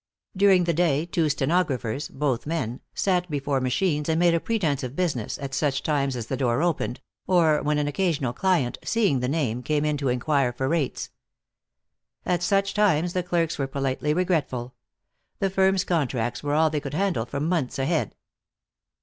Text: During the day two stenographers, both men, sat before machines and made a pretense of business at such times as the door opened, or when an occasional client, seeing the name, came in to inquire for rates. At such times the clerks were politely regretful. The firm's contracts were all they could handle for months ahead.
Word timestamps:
During 0.35 0.63
the 0.63 0.73
day 0.73 1.05
two 1.05 1.29
stenographers, 1.29 2.07
both 2.07 2.47
men, 2.47 2.81
sat 2.95 3.29
before 3.29 3.61
machines 3.61 4.09
and 4.09 4.17
made 4.19 4.33
a 4.33 4.39
pretense 4.39 4.81
of 4.81 4.95
business 4.95 5.37
at 5.37 5.53
such 5.53 5.83
times 5.83 6.15
as 6.15 6.25
the 6.25 6.35
door 6.35 6.63
opened, 6.63 7.01
or 7.27 7.61
when 7.61 7.77
an 7.77 7.87
occasional 7.87 8.33
client, 8.33 8.79
seeing 8.83 9.19
the 9.19 9.27
name, 9.27 9.61
came 9.61 9.85
in 9.85 9.97
to 9.97 10.09
inquire 10.09 10.53
for 10.53 10.67
rates. 10.67 11.11
At 12.25 12.41
such 12.41 12.73
times 12.73 13.13
the 13.13 13.21
clerks 13.21 13.59
were 13.59 13.67
politely 13.67 14.11
regretful. 14.11 14.73
The 15.37 15.51
firm's 15.51 15.83
contracts 15.83 16.41
were 16.41 16.55
all 16.55 16.71
they 16.71 16.79
could 16.79 16.95
handle 16.95 17.27
for 17.27 17.39
months 17.39 17.77
ahead. 17.77 18.15